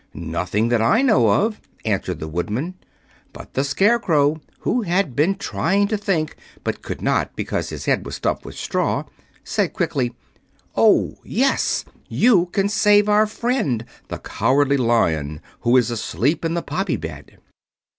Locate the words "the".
2.19-2.27, 3.53-3.63, 14.07-14.17, 16.55-16.63